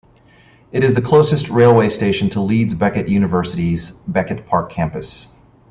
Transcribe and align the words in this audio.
It 0.71 0.83
is 0.83 0.95
the 0.95 1.01
closest 1.03 1.49
railway 1.51 1.87
station 1.89 2.27
to 2.31 2.41
Leeds 2.41 2.73
Beckett 2.73 3.07
University's 3.07 3.91
Beckett 3.91 4.47
Park 4.47 4.71
campus. 4.71 5.29